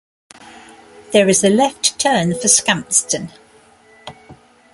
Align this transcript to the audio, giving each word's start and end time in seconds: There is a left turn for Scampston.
There 1.13 1.29
is 1.29 1.43
a 1.43 1.49
left 1.51 1.99
turn 1.99 2.33
for 2.33 2.47
Scampston. 2.47 3.31